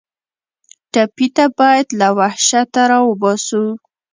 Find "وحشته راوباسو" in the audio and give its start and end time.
2.19-3.63